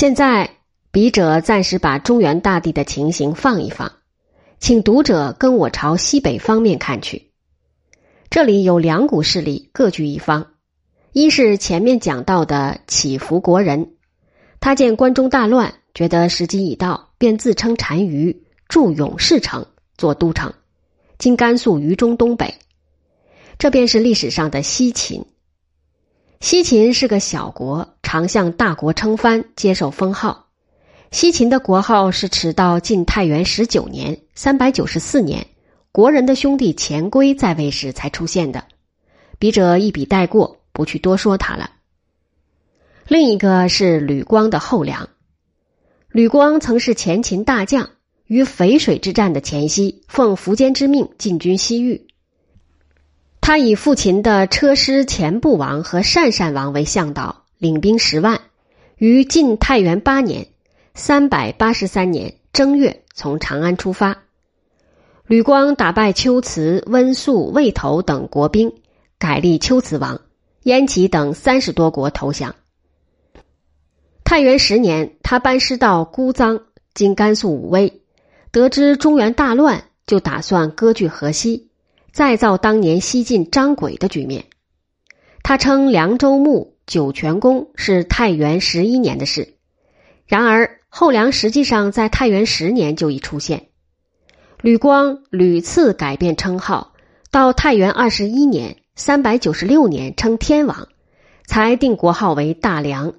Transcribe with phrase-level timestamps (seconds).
[0.00, 0.48] 现在，
[0.90, 3.92] 笔者暂时把中原大地的情形放一放，
[4.58, 7.32] 请读者跟我朝西北方面看去。
[8.30, 10.52] 这里有两股势力各据一方，
[11.12, 13.90] 一是前面讲到的祈福国人，
[14.58, 19.66] 他见关中大乱，觉得时机已到，便自称单于，驻永世城
[19.98, 20.54] 做都城，
[21.18, 22.54] 今甘肃榆中东北。
[23.58, 25.26] 这便是历史上的西秦。
[26.40, 30.48] 西秦是个小国，常向大国称藩，接受封号。
[31.12, 35.46] 西秦的国号是迟到晋太元十九年（三百九十四年），
[35.92, 38.64] 国人的兄弟钱归在位时才出现的。
[39.38, 41.70] 笔者一笔带过，不去多说他了。
[43.06, 45.08] 另一个是吕光的后梁。
[46.08, 47.90] 吕光曾是前秦大将，
[48.26, 52.08] 于淝水之战的前夕，奉苻坚之命进军西域。
[53.40, 58.40] 他以父秦的车师前部王和鄯善王为向导，领兵十万，
[58.96, 60.46] 于晋太元八年。
[60.94, 64.22] 三百八十三年正月，从长安出发。
[65.26, 68.72] 吕光打败龟兹、温宿、魏头等国兵，
[69.18, 70.22] 改立龟兹王，
[70.62, 72.56] 燕齐等三十多国投降。
[74.24, 76.62] 太元十年，他班师到姑臧
[76.94, 78.00] （今甘肃武威），
[78.50, 81.68] 得知中原大乱，就打算割据河西，
[82.10, 84.46] 再造当年西晋张轨的局面。
[85.42, 89.54] 他称凉州牧、酒泉宫是太元十一年的事，
[90.26, 90.78] 然而。
[90.92, 93.68] 后梁实际上在太元十年就已出现，
[94.60, 96.94] 吕光屡次改变称号，
[97.30, 100.88] 到太元二十一年（三百九十六年）称天王，
[101.46, 103.14] 才定国号为大梁。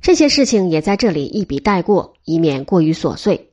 [0.00, 3.52] 这些事情也在这里一笔带过，以免过于琐碎。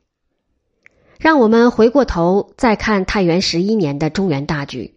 [1.18, 4.94] 让我们回过头再看太元十一年的中原大局，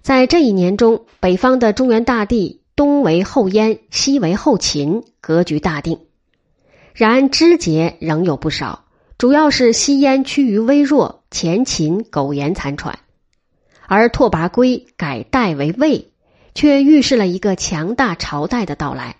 [0.00, 5.98] 在这一年中，北方的中原大地，东为后燕，西为后秦，格局大定。
[6.94, 8.84] 然枝节仍有不少，
[9.18, 13.00] 主要是西燕趋于微弱，前秦苟延残喘，
[13.88, 16.12] 而拓跋圭改代为魏，
[16.54, 19.16] 却预示了一个强大朝代的到来，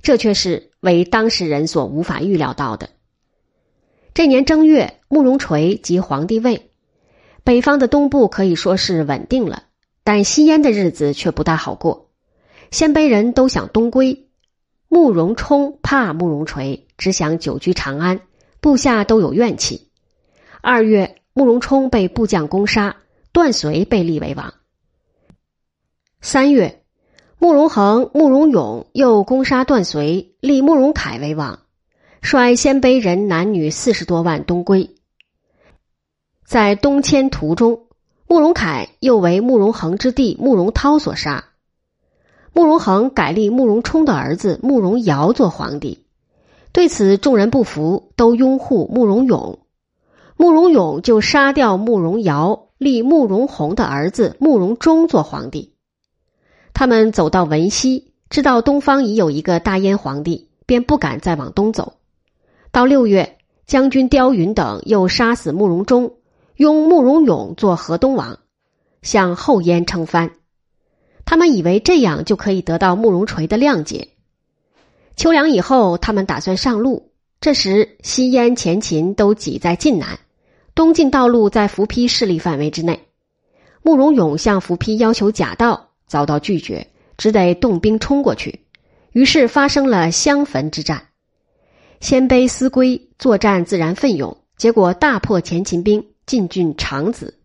[0.00, 2.90] 这却是为当事人所无法预料到的。
[4.14, 6.70] 这年正月，慕容垂即皇帝位，
[7.42, 9.64] 北方的东部可以说是稳定了，
[10.04, 12.12] 但西燕的日子却不大好过，
[12.70, 14.28] 鲜卑人都想东归。
[14.88, 18.20] 慕容冲怕慕容垂，只想久居长安，
[18.60, 19.90] 部下都有怨气。
[20.60, 22.96] 二月，慕容冲被部将攻杀，
[23.32, 24.54] 段遂被立为王。
[26.20, 26.84] 三月，
[27.38, 31.58] 慕容恒、慕容永又攻杀段遂，立慕容凯为王，
[32.22, 34.94] 率鲜卑人男女四十多万东归。
[36.46, 37.88] 在东迁途中，
[38.28, 41.46] 慕容凯又为慕容恒之弟慕容涛所杀。
[42.54, 46.04] 慕容恒改立慕容冲的儿子慕容尧做皇帝，
[46.72, 49.58] 对此众人不服，都拥护慕容永。
[50.36, 55.74] 慕容永就杀掉慕容尧，立慕容宏的儿子慕容忠做皇帝。
[56.72, 61.94] 他们走到文西，知道东方已有一个大燕皇帝，便不敢再往东走。
[62.70, 66.14] 到六月，将军刁云等又杀死慕容忠，
[66.54, 68.38] 拥慕容永做河东王，
[69.02, 70.30] 向后燕称藩。
[71.24, 74.08] 他们以为这样就可以得到慕容垂的谅解。
[75.16, 77.10] 秋凉以后，他们打算上路。
[77.40, 80.18] 这时，西燕、前秦都挤在晋南，
[80.74, 83.00] 东晋道路在伏丕势力范围之内。
[83.82, 86.86] 慕容永向伏丕要求假道，遭到拒绝，
[87.18, 88.60] 只得动兵冲过去。
[89.12, 91.08] 于是发生了襄汾之战。
[92.00, 97.38] 鲜卑思归作战自然奋勇，结果大破前秦兵，进军长子。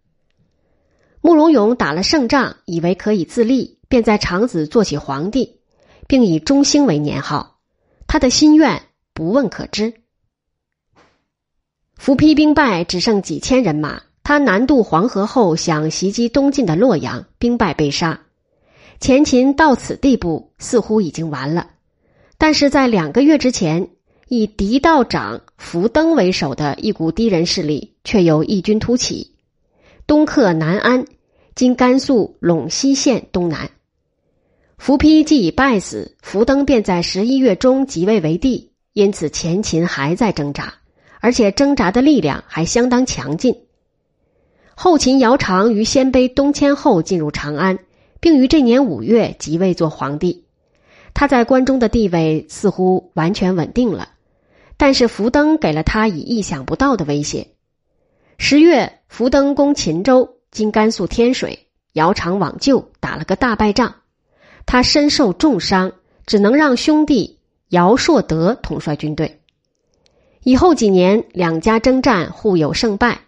[1.22, 5.60] 慕容永打了胜仗，以为可以自立，便在长子做起皇帝，
[6.08, 7.60] 并以中兴为年号。
[8.08, 8.82] 他的心愿
[9.14, 9.94] 不问可知。
[11.96, 14.02] 伏丕兵败，只剩几千人马。
[14.24, 18.22] 他南渡黄河后，想袭击东晋的洛阳，兵败被杀。
[19.00, 21.72] 前秦到此地步，似乎已经完了。
[22.38, 23.90] 但是在两个月之前，
[24.28, 29.36] 以狄道长伏登为首的一股敌人势力，却有异军突起。
[30.10, 31.06] 东克南安，
[31.54, 33.70] 今甘肃陇西县东南。
[34.80, 38.72] 伏丕既已败死，伏登便在十一月中即位为帝。
[38.94, 40.74] 因此，前秦还在挣扎，
[41.22, 43.56] 而且挣扎的力量还相当强劲。
[44.74, 47.78] 后秦姚苌于鲜卑东迁后进入长安，
[48.20, 50.46] 并于这年五月即位做皇帝。
[51.14, 54.10] 他在关中的地位似乎完全稳定了，
[54.76, 57.50] 但是伏登给了他以意想不到的威胁。
[58.40, 63.96] 十月，福登攻秦州（今甘肃天水），姚苌往救，打了个大败仗。
[64.68, 65.92] 他身受重伤，
[66.28, 67.40] 只能让兄弟
[67.70, 69.42] 姚硕德统帅军队。
[70.44, 73.22] 以后几年，两家征战互有胜败。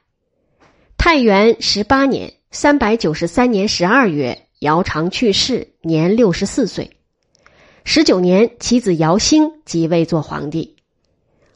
[0.98, 6.92] 太元十八年（三百九十三年）十二月，姚常去世，年六十四岁。
[7.84, 10.76] 十九年，其子姚兴即位做皇帝。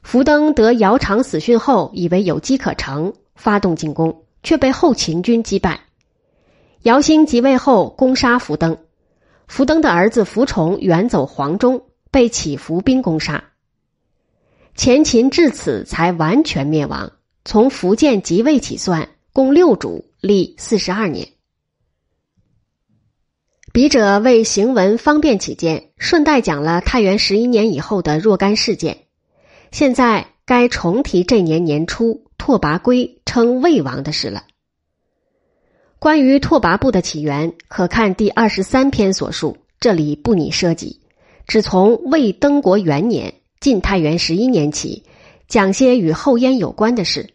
[0.02, 5.82] 福登得姚常死讯后，以为有机可乘，发动进攻，却被后秦军击败。
[6.82, 8.78] 姚兴即位后，攻杀福登，
[9.48, 13.44] 福登的儿子福崇远走黄忠，被起伏兵攻杀。
[14.76, 17.12] 前秦至此才完全灭亡。
[17.44, 21.28] 从福建即位起算，共六主，历四十二年。
[23.72, 29.06] 笔者为行文方便起见，顺带讲了太元十一年以后的若干事件。
[29.72, 34.44] 现在该重提这年年初拓跋圭称魏王的事了。
[35.98, 41.02] 关于拓跋部的起源，可看第二十三篇所述，这里不拟涉及，
[41.48, 45.06] 只从魏登国元年（晋太元十一年）起，
[45.48, 47.34] 讲些与后燕有关的事。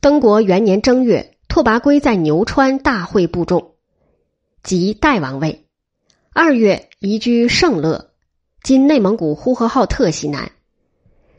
[0.00, 3.74] 登国元年正月，拓跋圭在牛川大会部众。
[4.62, 5.66] 即代王位。
[6.32, 8.12] 二月移居盛乐，
[8.62, 10.52] 今内蒙古呼和浩特西南。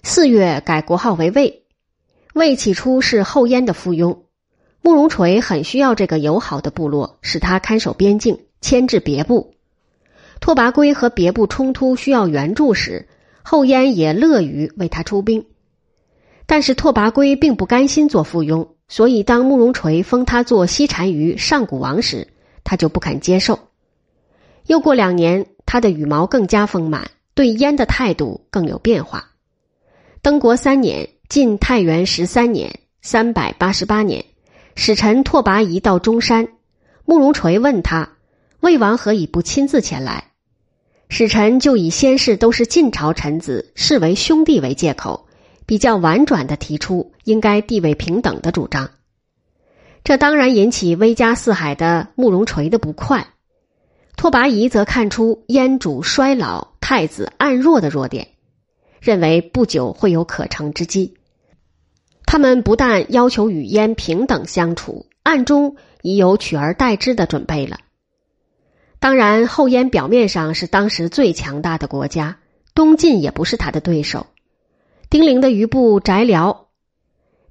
[0.04, 1.64] 四月改国号为魏。
[2.38, 4.20] 魏起初是后燕的附庸，
[4.82, 9.56] 慕容垂很需要这个友好的部落，使他看守边境，牵制别部。
[10.40, 13.08] 拓跋圭和别部冲突需要援助时，
[13.42, 15.46] 后燕也乐于为他出兵。
[16.46, 22.28] 但是拓跋圭并不甘心做附庸，所以当慕容垂封他做西单于上古王时。
[22.64, 23.60] 他就不肯接受。
[24.66, 29.32] 又过两年，他的羽毛更加丰满，对燕的态度更有变化。
[30.22, 34.24] 登国三年（晋太元十三年（三百八十八年），
[34.76, 36.48] 使臣拓跋仪到中山，
[37.04, 38.14] 慕容垂问他
[38.62, 40.32] ：“魏王何以不亲自前来？”
[41.10, 45.28] 使臣就以先世都是晋朝臣子，视为兄弟为借口，
[45.66, 48.92] 比较婉转的提出应该地位平等的主张。
[50.06, 53.28] 这当然引起威加四海的慕容垂的不快，
[54.16, 58.30] 拓跋仪则看出燕主衰老、太子暗弱的弱点，
[59.02, 61.16] 认为不久会有可乘之机。
[62.28, 67.80] 他们不但要求与燕平等相处，暗中已有取而代之的准备了。
[69.00, 72.38] 当然，后燕表面上是当时最强大的国家，
[72.76, 74.28] 东晋也不是他的对手。
[75.10, 76.68] 丁零的余部翟辽，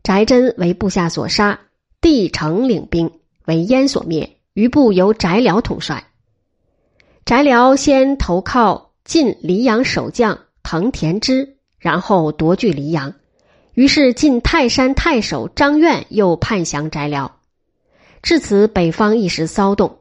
[0.02, 1.60] 翟真为部下所杀。
[2.02, 3.10] 帝城领兵
[3.46, 6.04] 为燕所灭，余部由翟辽统帅。
[7.24, 13.14] 翟辽先投靠晋黎阳守将藤田之，然后夺据黎阳。
[13.76, 17.36] 于是晋泰山太守张苑又叛降翟辽，
[18.22, 19.98] 至此北方一时骚动。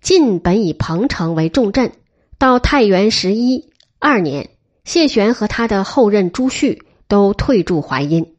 [0.00, 1.92] 晋本以彭城为重镇，
[2.38, 3.70] 到太原十一
[4.00, 4.50] 二年，
[4.82, 8.34] 谢玄和他的后任朱旭都退驻淮阴。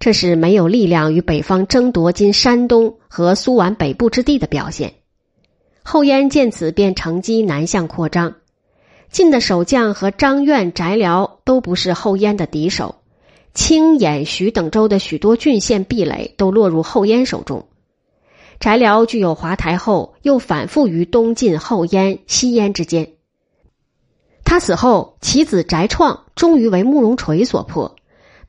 [0.00, 4.94] 这是没有力量与北方争夺今山东和苏皖北部之地的表现。
[5.82, 8.36] 后燕见此，便乘机南向扩张。
[9.10, 12.94] 晋的守将和张苑、翟辽都不是后燕的敌手，
[13.54, 17.66] 青、兖、徐等州的许多郡县壁垒都落入后燕手中。
[18.60, 23.12] 翟辽具有华台后，又反复于东晋、后燕、西燕之间。
[24.44, 27.96] 他死后，其子翟创终于为慕容垂所破，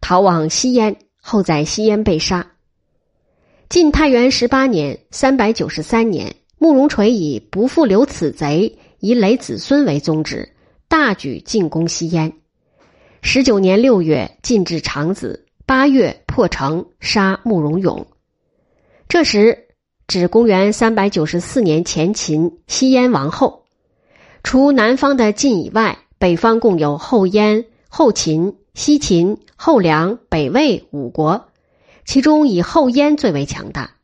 [0.01, 0.97] 逃往西燕。
[1.27, 2.51] 后在西燕被杀。
[3.67, 10.53] 晋太元十八年（三百九十三年），慕容垂以不复留此贼，以累子孙为宗旨，
[10.87, 12.31] 大举进攻西燕。
[13.27, 18.05] 十九年六月，进至长子；八月破城，杀慕容永。
[19.09, 19.65] 这时
[20.05, 23.63] 指公元三百九十四年前秦西燕王后。
[24.43, 28.57] 除南方的晋以外，北方共有后燕、后秦。
[28.75, 31.47] 西秦、后梁、北魏五国，
[32.05, 33.95] 其中以后燕最为强大。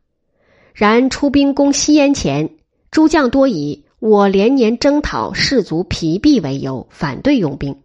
[0.73, 2.55] 然出兵攻西燕前，
[2.89, 7.80] 诸将多以我连年征讨，士卒疲弊为由，反对用兵。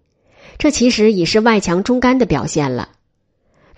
[0.59, 2.91] 这其实已是外强中干的表现了。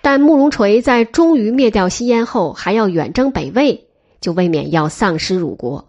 [0.03, 3.89] 但慕容垂在终于灭掉西燕后，还要远征北魏，
[4.21, 5.89] 就未免要丧失辱国。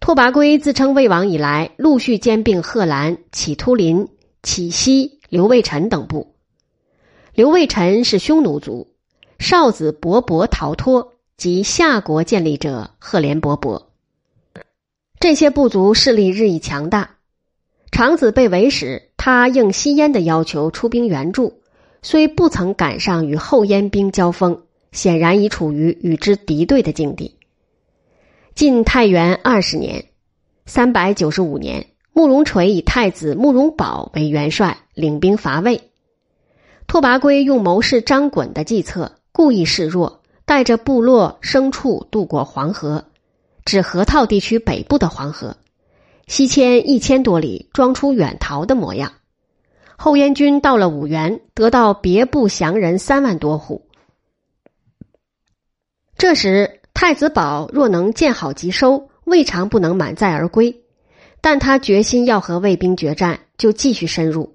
[0.00, 4.08] 拓跋圭自称魏王以来，陆续兼并贺兰、乞突林、
[4.42, 5.18] 乞西。
[5.30, 6.34] 刘卫臣等部，
[7.34, 8.88] 刘卫臣是匈奴族，
[9.38, 13.84] 少子勃勃逃脱，及夏国建立者赫连勃勃。
[15.20, 17.18] 这些部族势力日益强大。
[17.92, 21.60] 长子被围时，他应西燕的要求出兵援助，
[22.00, 24.62] 虽不曾赶上与后燕兵交锋，
[24.92, 27.36] 显然已处于与之敌对的境地。
[28.54, 30.06] 晋太元二十年
[30.64, 31.88] （三百九十五年）。
[32.14, 35.82] 慕容垂以太子慕容宝为元帅，领兵伐魏。
[36.86, 43.04] 拓跋圭用谋士张衮的计策，故意示弱，带着部落牲畜渡过黄河，
[43.66, 45.58] 指河套地区北部的黄河，
[46.30, 49.14] 西迁一千多里，装出远逃的模样。
[49.96, 53.88] 后燕军到了五原，得到别部降人三万多户。
[56.16, 60.84] 这时，太子宝若能见好即收，未尝不能满载而归。
[61.40, 64.54] 但他决心要和魏兵决战，就继续深入。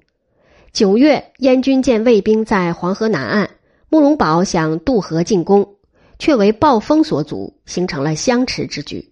[0.72, 3.50] 九月，燕军见魏兵在黄河南岸，
[3.89, 5.75] 慕容宝想渡河进攻，
[6.20, 9.12] 却为暴风所阻，形成了相持之局。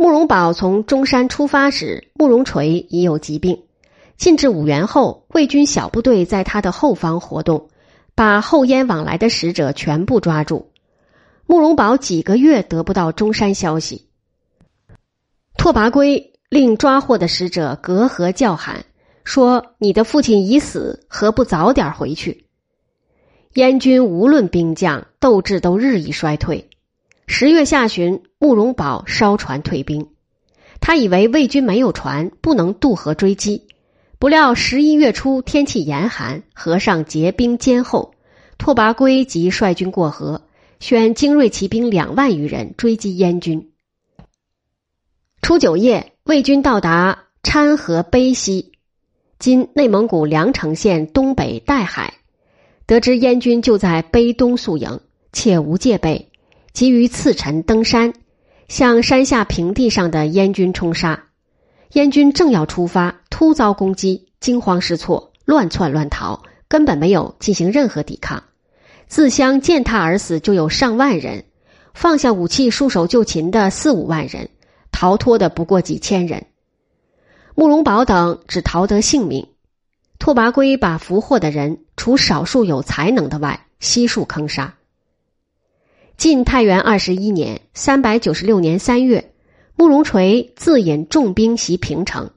[0.00, 3.64] 慕容宝从中山出发时，慕容垂已有疾病。
[4.16, 7.68] 进至五原后，魏军小部队在他的后方活动，
[8.14, 10.70] 把后燕往来的使者全部抓住。
[11.46, 14.06] 慕容宝几个月得不到中山消息，
[15.56, 18.84] 拓跋圭令抓获的使者隔河叫喊，
[19.24, 22.46] 说：“你的父亲已死，何不早点回去？”
[23.54, 26.70] 燕军无论兵将斗志都日益衰退。
[27.30, 30.08] 十月下旬，慕容宝烧船退兵，
[30.80, 33.66] 他以为魏军没有船，不能渡河追击。
[34.18, 38.14] 不料十一月初天气严寒，河上结冰坚厚，
[38.56, 40.42] 拓跋圭即率军过河。
[40.80, 43.70] 选精锐骑兵两万余人追击燕军。
[45.42, 48.72] 初九夜，魏军到达掺河碑西
[49.38, 52.14] （今内蒙古凉城县东北岱海），
[52.86, 55.00] 得知燕军就在碑东宿营，
[55.32, 56.27] 且无戒备，
[56.78, 58.12] 急于次晨登山，
[58.68, 61.24] 向山下平地上的燕军冲杀。
[61.94, 68.44] 燕军正要出发，突遭攻击，惊慌失措，乱窜乱逃，根本没有进行任何抵抗。
[69.08, 71.46] 自相践踏而死就有上万人，
[71.94, 74.48] 放下武器束手就擒的四五万人，
[74.92, 76.46] 逃脱的不过几千人。
[77.56, 79.48] 慕容宝等只逃得性命。
[80.20, 84.76] 拓跋圭把俘获的人，除少数有才能的外，悉数坑杀。
[86.18, 89.34] 晋太元二十一年（三百九十六年三月），
[89.78, 92.28] 慕容垂自引重兵袭平城，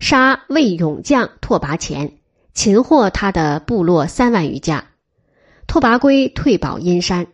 [0.00, 2.14] 杀魏勇将拓跋前，
[2.54, 4.84] 擒获他的部落三万余家。
[5.68, 7.28] 拓跋圭退保阴山，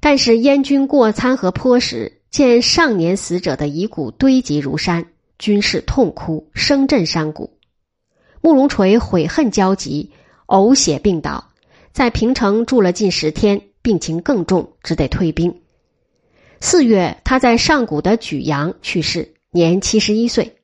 [0.00, 7.58] 但是燕军过参河坡时，见上年死者的遗骨堆积如山，军士痛哭，声震山谷。
[8.40, 10.10] 慕容垂悔恨交集，
[10.46, 11.52] 呕血病倒，
[11.92, 15.62] 在平城住了近十天，病情更重，只得退兵。
[16.60, 20.56] 四月，他在上谷的莒阳去世，年七十一岁。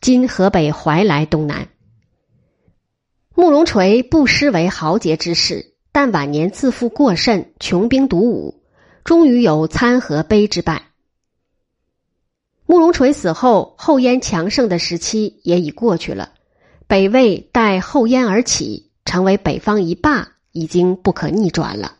[0.00, 1.68] 今河北怀来东南。
[3.36, 5.74] 慕容垂不失为豪杰之士。
[5.92, 8.64] 但晚年自负过甚，穷兵黩武，
[9.04, 10.88] 终于有参合碑之败。
[12.66, 16.32] 慕容垂死后，后燕强盛的时期也已过去了，
[16.88, 21.98] 北魏待后燕而起，成为北方一霸，已经不可逆转了。